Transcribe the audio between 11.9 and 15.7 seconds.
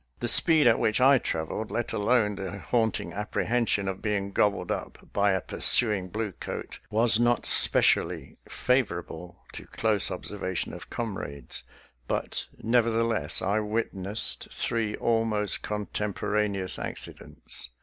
but, neverthe less, I witnessed three almost